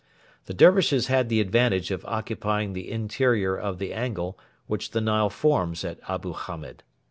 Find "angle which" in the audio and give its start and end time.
3.93-4.89